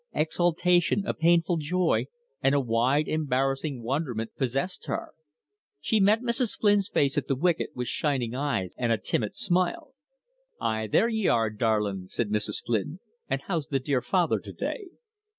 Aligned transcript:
Exaltation, 0.15 1.05
a 1.05 1.13
painful 1.13 1.57
joy, 1.57 2.05
and 2.41 2.55
a 2.55 2.59
wide 2.59 3.07
embarrassing 3.07 3.83
wonderment 3.83 4.31
possessed 4.35 4.87
her. 4.87 5.09
She 5.79 5.99
met 5.99 6.21
Mrs. 6.23 6.59
Flynn's 6.59 6.89
face 6.89 7.19
at 7.19 7.27
the 7.27 7.35
wicket 7.35 7.69
with 7.75 7.87
shining 7.87 8.33
eyes 8.33 8.73
and 8.79 8.91
a 8.91 8.97
timid 8.97 9.35
smile. 9.35 9.93
"Ah, 10.59 10.87
there 10.91 11.07
y'are, 11.07 11.51
darlin'!" 11.51 12.07
said 12.07 12.29
Mrs. 12.31 12.65
Flynn. 12.65 12.97
"And 13.29 13.41
how's 13.43 13.67
the 13.67 13.79
dear 13.79 14.01
father 14.01 14.39
to 14.39 14.51
day?" 14.51 14.85